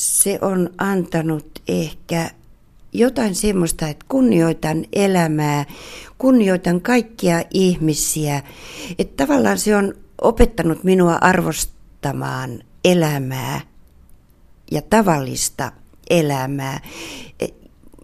se 0.00 0.38
on 0.42 0.70
antanut 0.78 1.62
ehkä 1.68 2.30
jotain 2.92 3.34
semmoista, 3.34 3.88
että 3.88 4.06
kunnioitan 4.08 4.84
elämää, 4.92 5.64
kunnioitan 6.18 6.80
kaikkia 6.80 7.42
ihmisiä. 7.50 8.42
Että 8.98 9.26
tavallaan 9.26 9.58
se 9.58 9.76
on 9.76 9.94
opettanut 10.20 10.84
minua 10.84 11.18
arvostamaan 11.20 12.62
elämää 12.84 13.60
ja 14.70 14.82
tavallista 14.82 15.72
elämää. 16.10 16.80
E, 17.40 17.46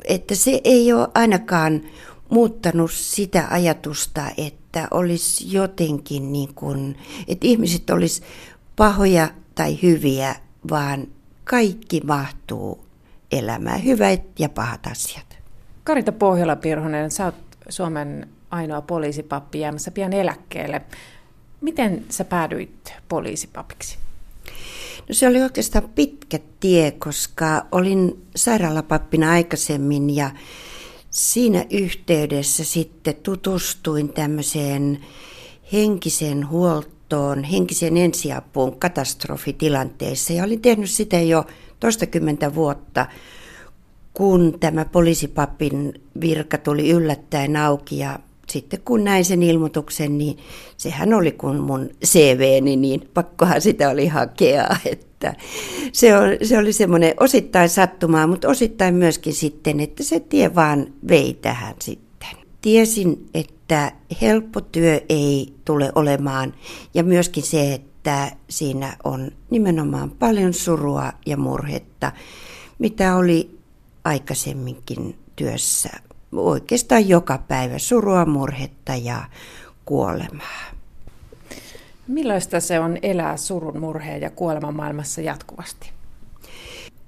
että 0.04 0.34
se 0.34 0.60
ei 0.64 0.92
ole 0.92 1.08
ainakaan 1.14 1.82
muuttanut 2.30 2.92
sitä 2.92 3.46
ajatusta, 3.50 4.22
että 4.36 4.88
olisi 4.90 5.52
jotenkin 5.52 6.32
niin 6.32 6.54
kuin, 6.54 6.98
että 7.28 7.46
ihmiset 7.46 7.90
olisi 7.90 8.22
pahoja 8.76 9.30
tai 9.54 9.78
hyviä, 9.82 10.36
vaan 10.70 11.06
kaikki 11.50 12.00
mahtuu 12.04 12.84
elämään, 13.32 13.84
hyvät 13.84 14.22
ja 14.38 14.48
pahat 14.48 14.86
asiat. 14.86 15.38
Karita 15.84 16.12
Pohjola-Pirhonen, 16.12 17.10
sä 17.10 17.24
oot 17.24 17.34
Suomen 17.68 18.28
ainoa 18.50 18.80
poliisipappi 18.80 19.60
jäämässä 19.60 19.90
pian 19.90 20.12
eläkkeelle. 20.12 20.82
Miten 21.60 22.04
sä 22.08 22.24
päädyit 22.24 22.92
poliisipapiksi? 23.08 23.98
No 25.08 25.14
se 25.14 25.28
oli 25.28 25.42
oikeastaan 25.42 25.88
pitkä 25.94 26.38
tie, 26.60 26.90
koska 26.90 27.66
olin 27.72 28.26
sairaalapappina 28.36 29.30
aikaisemmin 29.30 30.16
ja 30.16 30.30
siinä 31.10 31.64
yhteydessä 31.70 32.64
sitten 32.64 33.14
tutustuin 33.14 34.12
tämmöiseen 34.12 35.04
henkiseen 35.72 36.48
huoltoon, 36.48 36.95
henkiseen 37.52 37.96
ensiapuun 37.96 38.78
katastrofitilanteissa 38.78 40.32
ja 40.32 40.44
olin 40.44 40.60
tehnyt 40.60 40.90
sitä 40.90 41.20
jo 41.20 41.44
toistakymmentä 41.80 42.54
vuotta, 42.54 43.06
kun 44.14 44.56
tämä 44.60 44.84
poliisipapin 44.84 45.94
virka 46.20 46.58
tuli 46.58 46.90
yllättäen 46.90 47.56
auki 47.56 47.98
ja 47.98 48.18
sitten 48.48 48.80
kun 48.84 49.04
näin 49.04 49.24
sen 49.24 49.42
ilmoituksen, 49.42 50.18
niin 50.18 50.38
sehän 50.76 51.14
oli 51.14 51.32
kun 51.32 51.60
mun 51.60 51.90
CVni, 52.04 52.76
niin 52.76 53.08
pakkohan 53.14 53.60
sitä 53.60 53.90
oli 53.90 54.06
hakea, 54.06 54.66
että 54.92 55.34
se, 55.92 56.16
on, 56.16 56.28
se 56.42 56.58
oli 56.58 56.72
semmoinen 56.72 57.14
osittain 57.20 57.68
sattumaa, 57.68 58.26
mutta 58.26 58.48
osittain 58.48 58.94
myöskin 58.94 59.34
sitten, 59.34 59.80
että 59.80 60.02
se 60.02 60.20
tie 60.20 60.54
vaan 60.54 60.86
vei 61.08 61.38
tähän 61.42 61.74
sitten. 61.82 62.28
Tiesin, 62.60 63.26
että 63.34 63.55
helppo 64.22 64.60
työ 64.60 65.00
ei 65.08 65.54
tule 65.64 65.92
olemaan 65.94 66.54
ja 66.94 67.04
myöskin 67.04 67.42
se, 67.42 67.74
että 67.74 68.32
siinä 68.50 68.96
on 69.04 69.30
nimenomaan 69.50 70.10
paljon 70.10 70.54
surua 70.54 71.12
ja 71.26 71.36
murhetta, 71.36 72.12
mitä 72.78 73.16
oli 73.16 73.58
aikaisemminkin 74.04 75.18
työssä 75.36 75.90
oikeastaan 76.32 77.08
joka 77.08 77.38
päivä 77.38 77.78
surua, 77.78 78.24
murhetta 78.24 78.96
ja 78.96 79.24
kuolemaa. 79.84 80.64
Millaista 82.08 82.60
se 82.60 82.80
on 82.80 82.98
elää 83.02 83.36
surun, 83.36 83.80
murheen 83.80 84.20
ja 84.20 84.30
kuoleman 84.30 84.76
maailmassa 84.76 85.20
jatkuvasti? 85.20 85.90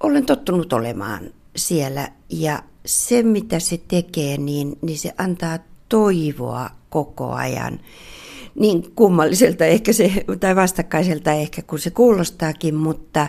Olen 0.03 0.27
tottunut 0.27 0.73
olemaan 0.73 1.21
siellä 1.57 2.09
ja 2.31 2.63
se 2.87 3.23
mitä 3.23 3.59
se 3.59 3.81
tekee, 3.89 4.37
niin, 4.37 4.79
niin 4.83 4.99
se 4.99 5.15
antaa 5.19 5.59
toivoa 5.89 6.71
koko 6.91 7.33
ajan. 7.33 7.81
Niin 8.55 8.93
kummalliselta 8.95 9.65
ehkä 9.65 9.93
se, 9.93 10.25
tai 10.41 10.57
vastakkaiselta 10.57 11.33
ehkä 11.33 11.63
kun 11.63 11.79
se 11.79 11.91
kuulostaakin, 11.91 12.75
mutta, 12.75 13.29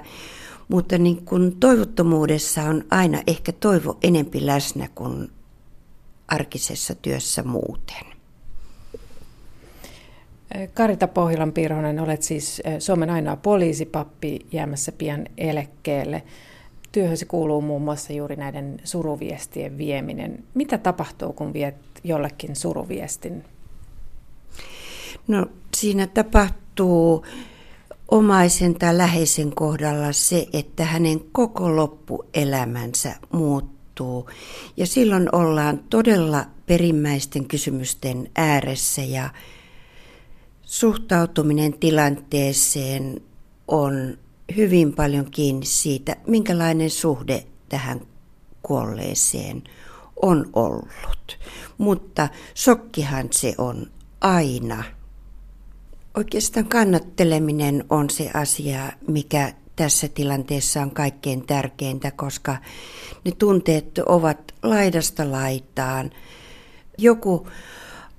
mutta 0.67 0.97
niin 0.97 1.25
kun 1.25 1.55
toivottomuudessa 1.59 2.63
on 2.63 2.83
aina 2.91 3.21
ehkä 3.27 3.51
toivo 3.51 3.97
enempi 4.03 4.45
läsnä 4.45 4.89
kuin 4.95 5.31
arkisessa 6.27 6.95
työssä 6.95 7.43
muuten. 7.43 8.05
Karita 10.73 11.07
Pohjolan 11.07 11.51
Pirhonen, 11.51 11.99
olet 11.99 12.23
siis 12.23 12.61
Suomen 12.79 13.09
ainoa 13.09 13.35
poliisipappi 13.35 14.39
jäämässä 14.51 14.91
pian 14.91 15.25
eläkkeelle. 16.89 16.91
Työhösi 16.91 17.25
kuuluu 17.25 17.61
muun 17.61 17.81
muassa 17.81 18.13
juuri 18.13 18.35
näiden 18.35 18.79
suruviestien 18.83 19.77
vieminen. 19.77 20.43
Mitä 20.53 20.77
tapahtuu, 20.77 21.33
kun 21.33 21.53
viet 21.53 21.75
jollekin 22.03 22.55
suruviestin? 22.55 23.43
No 25.27 25.47
siinä 25.75 26.07
tapahtuu 26.07 27.25
omaisen 28.07 28.75
tai 28.75 28.97
läheisen 28.97 29.55
kohdalla 29.55 30.11
se, 30.11 30.47
että 30.53 30.85
hänen 30.85 31.19
koko 31.31 31.75
loppuelämänsä 31.75 33.15
muuttuu. 33.31 34.29
Ja 34.77 34.87
silloin 34.87 35.29
ollaan 35.35 35.79
todella 35.89 36.45
perimmäisten 36.65 37.45
kysymysten 37.45 38.29
ääressä 38.35 39.01
ja 39.01 39.29
suhtautuminen 40.61 41.73
tilanteeseen 41.73 43.21
on 43.67 44.17
hyvin 44.55 44.93
paljon 44.93 45.31
kiinni 45.31 45.65
siitä, 45.65 46.15
minkälainen 46.27 46.89
suhde 46.89 47.43
tähän 47.69 48.01
kuolleeseen 48.61 49.63
on 50.21 50.49
ollut. 50.53 51.39
Mutta 51.77 52.29
sokkihan 52.53 53.27
se 53.31 53.55
on 53.57 53.87
aina. 54.21 54.83
Oikeastaan 56.17 56.65
kannatteleminen 56.65 57.83
on 57.89 58.09
se 58.09 58.31
asia, 58.33 58.91
mikä 59.07 59.53
tässä 59.75 60.07
tilanteessa 60.07 60.81
on 60.81 60.91
kaikkein 60.91 61.47
tärkeintä, 61.47 62.11
koska 62.11 62.57
ne 63.25 63.31
tunteet 63.31 63.97
ovat 63.97 64.53
laidasta 64.63 65.31
laitaan. 65.31 66.11
Joku 66.97 67.47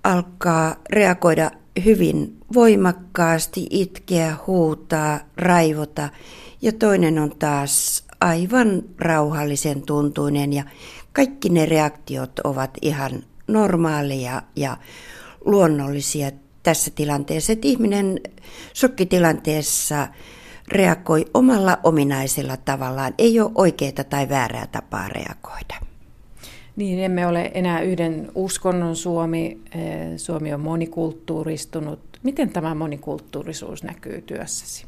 alkaa 0.04 0.76
reagoida 0.90 1.50
hyvin 1.84 2.36
voimakkaasti, 2.54 3.66
itkeä, 3.70 4.36
huutaa, 4.46 5.20
raivota 5.36 6.08
ja 6.62 6.72
toinen 6.72 7.18
on 7.18 7.36
taas 7.38 8.04
aivan 8.20 8.82
rauhallisen 8.98 9.82
tuntuinen 9.82 10.52
ja 10.52 10.64
kaikki 11.12 11.48
ne 11.48 11.66
reaktiot 11.66 12.38
ovat 12.38 12.70
ihan 12.82 13.22
normaaleja 13.48 14.42
ja 14.56 14.76
luonnollisia 15.44 16.30
tässä 16.62 16.90
tilanteessa. 16.94 17.52
Että 17.52 17.68
ihminen 17.68 18.20
shokkitilanteessa 18.74 20.08
reagoi 20.68 21.26
omalla 21.34 21.78
ominaisella 21.82 22.56
tavallaan. 22.56 23.14
Ei 23.18 23.40
ole 23.40 23.50
oikeaa 23.54 24.04
tai 24.10 24.28
väärää 24.28 24.66
tapaa 24.66 25.08
reagoida. 25.08 25.89
Niin, 26.80 26.98
emme 26.98 27.26
ole 27.26 27.50
enää 27.54 27.80
yhden 27.80 28.30
uskonnon 28.34 28.96
Suomi. 28.96 29.60
Suomi 30.16 30.54
on 30.54 30.60
monikulttuuristunut. 30.60 32.00
Miten 32.22 32.50
tämä 32.50 32.74
monikulttuurisuus 32.74 33.82
näkyy 33.82 34.22
työssäsi? 34.22 34.86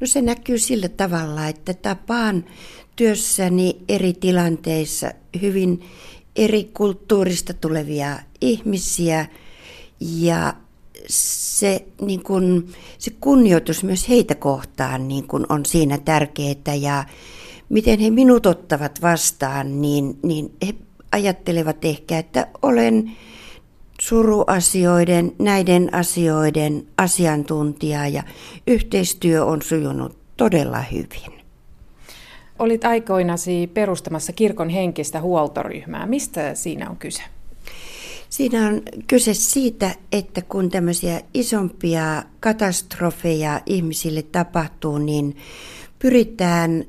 No 0.00 0.06
se 0.06 0.22
näkyy 0.22 0.58
sillä 0.58 0.88
tavalla, 0.88 1.48
että 1.48 1.74
tapaan 1.74 2.44
työssäni 2.96 3.76
eri 3.88 4.12
tilanteissa 4.12 5.10
hyvin 5.42 5.84
eri 6.36 6.70
kulttuurista 6.74 7.54
tulevia 7.54 8.18
ihmisiä 8.40 9.26
ja 10.00 10.54
se, 11.08 11.86
niin 12.00 12.22
kun, 12.22 12.68
se 12.98 13.10
kunnioitus 13.20 13.84
myös 13.84 14.08
heitä 14.08 14.34
kohtaan 14.34 15.08
niin 15.08 15.26
kun 15.28 15.46
on 15.48 15.66
siinä 15.66 15.98
tärkeää 15.98 16.74
ja 16.80 17.04
miten 17.74 18.00
he 18.00 18.10
minut 18.10 18.46
ottavat 18.46 19.02
vastaan, 19.02 19.80
niin, 19.80 20.18
niin 20.22 20.52
he 20.66 20.74
ajattelevat 21.12 21.84
ehkä, 21.84 22.18
että 22.18 22.46
olen 22.62 23.12
suruasioiden, 24.00 25.32
näiden 25.38 25.94
asioiden 25.94 26.86
asiantuntija 26.98 28.08
ja 28.08 28.22
yhteistyö 28.66 29.44
on 29.44 29.62
sujunut 29.62 30.16
todella 30.36 30.80
hyvin. 30.80 31.40
Olit 32.58 32.84
aikoinasi 32.84 33.70
perustamassa 33.74 34.32
kirkon 34.32 34.68
henkistä 34.68 35.20
huoltoryhmää. 35.20 36.06
Mistä 36.06 36.54
siinä 36.54 36.90
on 36.90 36.96
kyse? 36.96 37.22
Siinä 38.28 38.66
on 38.66 38.82
kyse 39.06 39.34
siitä, 39.34 39.90
että 40.12 40.42
kun 40.42 40.70
tämmöisiä 40.70 41.20
isompia 41.34 42.22
katastrofeja 42.40 43.60
ihmisille 43.66 44.22
tapahtuu, 44.22 44.98
niin 44.98 45.36
pyritään 45.98 46.84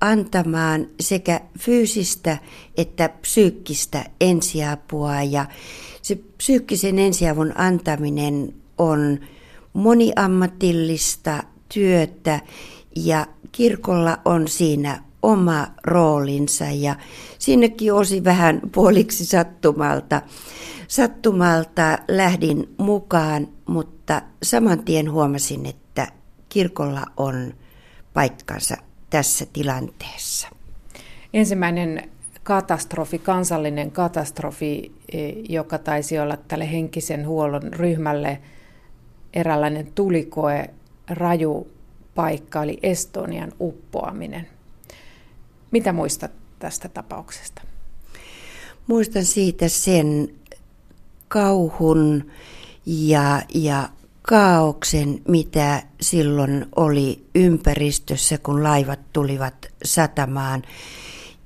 antamaan 0.00 0.86
sekä 1.00 1.40
fyysistä 1.58 2.38
että 2.76 3.08
psyykkistä 3.08 4.04
ensiapua. 4.20 5.22
Ja 5.22 5.46
se 6.02 6.18
psyykkisen 6.36 6.98
ensiavun 6.98 7.52
antaminen 7.56 8.54
on 8.78 9.20
moniammatillista 9.72 11.42
työtä 11.74 12.40
ja 12.96 13.26
kirkolla 13.52 14.18
on 14.24 14.48
siinä 14.48 15.02
oma 15.22 15.66
roolinsa 15.84 16.64
ja 16.64 16.96
sinnekin 17.38 17.92
osi 17.92 18.24
vähän 18.24 18.60
puoliksi 18.72 19.26
sattumalta. 19.26 20.22
Sattumalta 20.88 21.98
lähdin 22.08 22.74
mukaan, 22.78 23.48
mutta 23.66 24.22
saman 24.42 24.84
tien 24.84 25.12
huomasin, 25.12 25.66
että 25.66 26.08
kirkolla 26.48 27.06
on 27.16 27.54
paikkansa 28.14 28.76
tässä 29.10 29.46
tilanteessa. 29.52 30.48
Ensimmäinen 31.34 32.10
katastrofi, 32.42 33.18
kansallinen 33.18 33.90
katastrofi, 33.90 34.92
e, 35.12 35.28
joka 35.48 35.78
taisi 35.78 36.18
olla 36.18 36.36
tälle 36.36 36.72
henkisen 36.72 37.26
huollon 37.26 37.72
ryhmälle 37.72 38.40
eräänlainen 39.32 39.92
tulikoe, 39.94 40.70
raju 41.08 41.68
paikka, 42.14 42.60
oli 42.60 42.78
Estonian 42.82 43.52
uppoaminen. 43.60 44.48
Mitä 45.70 45.92
muistat 45.92 46.30
tästä 46.58 46.88
tapauksesta? 46.88 47.62
Muistan 48.86 49.24
siitä 49.24 49.68
sen 49.68 50.28
kauhun 51.28 52.30
ja, 52.86 53.42
ja 53.54 53.88
kaauksen, 54.28 55.22
mitä 55.28 55.82
silloin 56.00 56.66
oli 56.76 57.26
ympäristössä, 57.34 58.38
kun 58.38 58.62
laivat 58.62 59.00
tulivat 59.12 59.66
satamaan. 59.84 60.62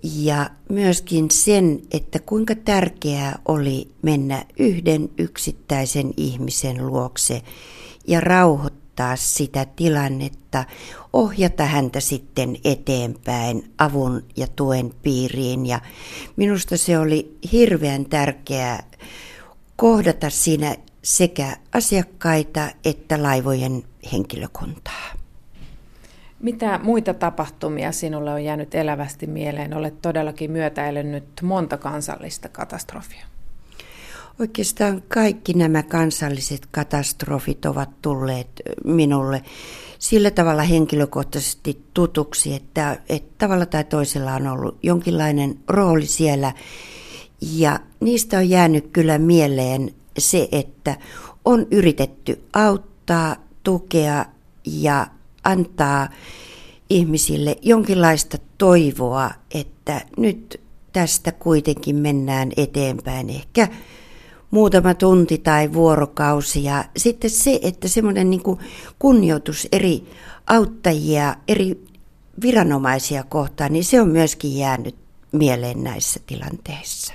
Ja 0.02 0.50
myöskin 0.68 1.30
sen, 1.30 1.80
että 1.90 2.18
kuinka 2.18 2.54
tärkeää 2.54 3.38
oli 3.48 3.88
mennä 4.02 4.44
yhden 4.58 5.08
yksittäisen 5.18 6.10
ihmisen 6.16 6.86
luokse 6.86 7.42
ja 8.06 8.20
rauhoittaa 8.20 9.16
sitä 9.16 9.66
tilannetta, 9.76 10.64
ohjata 11.12 11.66
häntä 11.66 12.00
sitten 12.00 12.56
eteenpäin 12.64 13.72
avun 13.78 14.24
ja 14.36 14.46
tuen 14.56 14.94
piiriin. 15.02 15.66
Ja 15.66 15.80
minusta 16.36 16.76
se 16.76 16.98
oli 16.98 17.38
hirveän 17.52 18.04
tärkeää 18.04 18.82
kohdata 19.76 20.30
siinä 20.30 20.76
sekä 21.02 21.56
asiakkaita 21.74 22.68
että 22.84 23.22
laivojen 23.22 23.82
henkilökuntaa. 24.12 25.12
Mitä 26.40 26.80
muita 26.82 27.14
tapahtumia 27.14 27.92
sinulle 27.92 28.32
on 28.32 28.44
jäänyt 28.44 28.74
elävästi 28.74 29.26
mieleen? 29.26 29.74
Olet 29.76 30.02
todellakin 30.02 30.50
myötäilennyt 30.50 31.24
monta 31.42 31.76
kansallista 31.76 32.48
katastrofia. 32.48 33.26
Oikeastaan 34.38 35.02
kaikki 35.08 35.54
nämä 35.54 35.82
kansalliset 35.82 36.66
katastrofit 36.70 37.64
ovat 37.64 37.90
tulleet 38.02 38.48
minulle 38.84 39.42
sillä 39.98 40.30
tavalla 40.30 40.62
henkilökohtaisesti 40.62 41.82
tutuksi, 41.94 42.54
että, 42.54 42.96
että 43.08 43.34
tavalla 43.38 43.66
tai 43.66 43.84
toisella 43.84 44.34
on 44.34 44.46
ollut 44.46 44.78
jonkinlainen 44.82 45.58
rooli 45.68 46.06
siellä. 46.06 46.52
Ja 47.40 47.80
niistä 48.00 48.38
on 48.38 48.50
jäänyt 48.50 48.88
kyllä 48.92 49.18
mieleen 49.18 49.94
se, 50.18 50.48
että 50.52 50.96
on 51.44 51.66
yritetty 51.70 52.44
auttaa, 52.52 53.36
tukea 53.62 54.24
ja 54.66 55.06
antaa 55.44 56.08
ihmisille 56.90 57.56
jonkinlaista 57.62 58.38
toivoa, 58.58 59.30
että 59.54 60.00
nyt 60.16 60.60
tästä 60.92 61.32
kuitenkin 61.32 61.96
mennään 61.96 62.52
eteenpäin. 62.56 63.30
Ehkä 63.30 63.68
muutama 64.50 64.94
tunti 64.94 65.38
tai 65.38 65.72
vuorokausi. 65.72 66.64
Ja 66.64 66.84
sitten 66.96 67.30
se, 67.30 67.60
että 67.62 67.88
semmoinen 67.88 68.30
niin 68.30 68.42
kunnioitus 68.98 69.68
eri 69.72 70.04
auttajia, 70.46 71.36
eri 71.48 71.84
viranomaisia 72.42 73.24
kohtaan, 73.24 73.72
niin 73.72 73.84
se 73.84 74.00
on 74.00 74.08
myöskin 74.08 74.56
jäänyt 74.56 74.96
mieleen 75.32 75.84
näissä 75.84 76.20
tilanteissa. 76.26 77.14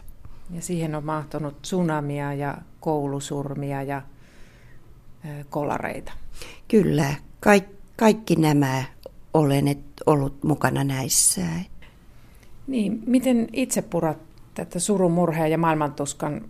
Ja 0.51 0.61
siihen 0.61 0.95
on 0.95 1.05
mahtunut 1.05 1.61
tsunamia 1.61 2.33
ja 2.33 2.57
koulusurmia 2.79 3.83
ja 3.83 4.01
kolareita. 5.49 6.11
Kyllä, 6.67 7.15
kaikki, 7.39 7.75
kaikki 7.95 8.35
nämä 8.35 8.83
olen 9.33 9.75
ollut 10.05 10.43
mukana 10.43 10.83
näissä. 10.83 11.41
Niin, 12.67 13.03
miten 13.05 13.47
itse 13.53 13.81
purat 13.81 14.17
tätä 14.53 14.79
surun, 14.79 15.11
murheen 15.11 15.51
ja 15.51 15.57
maailmantuskan, 15.57 16.41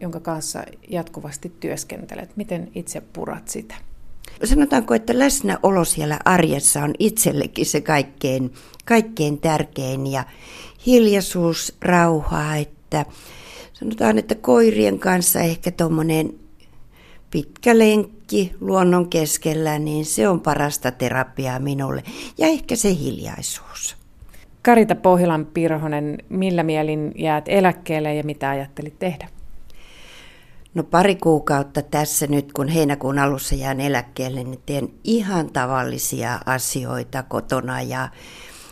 jonka 0.00 0.20
kanssa 0.20 0.64
jatkuvasti 0.88 1.52
työskentelet? 1.60 2.36
Miten 2.36 2.70
itse 2.74 3.00
purat 3.00 3.48
sitä? 3.48 3.74
Sanotaanko, 4.44 4.94
että 4.94 5.18
läsnäolo 5.18 5.84
siellä 5.84 6.18
arjessa 6.24 6.82
on 6.82 6.94
itsellekin 6.98 7.66
se 7.66 7.80
kaikkein, 7.80 8.52
kaikkein 8.84 9.38
tärkein 9.38 10.06
ja 10.06 10.24
hiljaisuus, 10.86 11.76
rauha, 11.80 12.56
että 12.56 12.75
sanotaan, 13.72 14.18
että 14.18 14.34
koirien 14.34 14.98
kanssa 14.98 15.40
ehkä 15.40 15.70
tuommoinen 15.70 16.34
pitkä 17.30 17.78
lenkki 17.78 18.52
luonnon 18.60 19.08
keskellä, 19.08 19.78
niin 19.78 20.04
se 20.04 20.28
on 20.28 20.40
parasta 20.40 20.90
terapiaa 20.90 21.58
minulle. 21.58 22.02
Ja 22.38 22.46
ehkä 22.46 22.76
se 22.76 22.94
hiljaisuus. 22.94 23.96
Karita 24.62 24.94
Pohjolan 24.94 25.46
Pirhonen, 25.46 26.18
millä 26.28 26.62
mielin 26.62 27.12
jäät 27.18 27.44
eläkkeelle 27.48 28.14
ja 28.14 28.24
mitä 28.24 28.50
ajattelit 28.50 28.98
tehdä? 28.98 29.28
No 30.74 30.82
pari 30.82 31.14
kuukautta 31.14 31.82
tässä 31.82 32.26
nyt, 32.26 32.52
kun 32.52 32.68
heinäkuun 32.68 33.18
alussa 33.18 33.54
jään 33.54 33.80
eläkkeelle, 33.80 34.44
niin 34.44 34.62
teen 34.66 34.88
ihan 35.04 35.52
tavallisia 35.52 36.40
asioita 36.46 37.22
kotona 37.22 37.82
ja, 37.82 38.08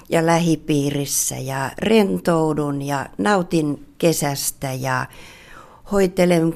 ja 0.09 0.27
lähipiirissä 0.27 1.37
ja 1.39 1.71
rentoudun 1.79 2.83
ja 2.83 3.07
nautin 3.19 3.87
kesästä 3.99 4.73
ja 4.73 5.07
hoitelen 5.93 6.55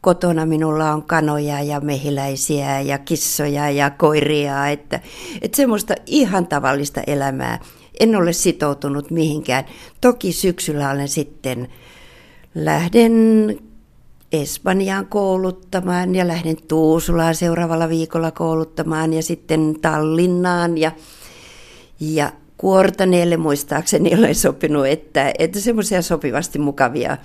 kotona 0.00 0.46
minulla 0.46 0.92
on 0.92 1.02
kanoja 1.02 1.62
ja 1.62 1.80
mehiläisiä 1.80 2.80
ja 2.80 2.98
kissoja 2.98 3.70
ja 3.70 3.90
koiria, 3.90 4.68
että, 4.68 5.00
että 5.42 5.56
semmoista 5.56 5.94
ihan 6.06 6.46
tavallista 6.46 7.00
elämää. 7.06 7.58
En 8.00 8.16
ole 8.16 8.32
sitoutunut 8.32 9.10
mihinkään. 9.10 9.64
Toki 10.00 10.32
syksyllä 10.32 10.90
olen 10.90 11.08
sitten 11.08 11.68
lähden 12.54 13.12
Espanjaan 14.32 15.06
kouluttamaan 15.06 16.14
ja 16.14 16.28
lähden 16.28 16.56
Tuusulaan 16.68 17.34
seuraavalla 17.34 17.88
viikolla 17.88 18.30
kouluttamaan 18.30 19.12
ja 19.12 19.22
sitten 19.22 19.76
Tallinnaan 19.82 20.78
ja, 20.78 20.92
ja 22.00 22.32
Kuortaneelle 22.56 23.36
muistaakseni 23.36 24.14
olen 24.14 24.34
sopinut, 24.34 24.86
että, 24.86 25.32
että 25.38 25.60
semmoisia 25.60 26.02
sopivasti 26.02 26.58
mukavia, 26.58 27.16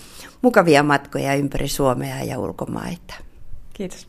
mukavia 0.42 0.84
matkoja 0.84 1.36
ympäri 1.36 1.68
Suomea 1.68 2.24
ja 2.24 2.40
ulkomaita. 2.40 3.14
Kiitos. 3.74 4.08